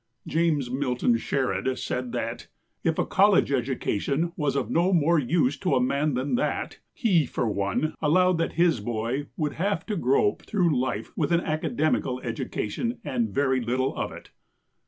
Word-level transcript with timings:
James 0.25 0.71
Milton 0.71 1.13
Sherrod 1.15 1.77
said 1.77 2.11
that 2.11 2.47
"if 2.83 2.97
a 2.97 3.05
college 3.05 3.51
education 3.51 4.31
was 4.35 4.55
of 4.55 4.71
no 4.71 4.91
more 4.91 5.19
use 5.19 5.59
to 5.59 5.75
a 5.75 5.79
man 5.79 6.15
than 6.15 6.33
that 6.33 6.79
he, 6.91 7.27
for 7.27 7.47
one, 7.47 7.93
allowed 8.01 8.39
that 8.39 8.53
his 8.53 8.79
boy 8.79 9.27
would 9.37 9.53
have 9.53 9.85
to 9.85 9.95
grope 9.95 10.41
through 10.41 10.75
life 10.75 11.15
with 11.15 11.31
an 11.31 11.41
academical 11.41 12.19
education, 12.21 12.97
and 13.03 13.29
very 13.29 13.61
little 13.61 13.95
of 13.95 14.11
it." 14.11 14.31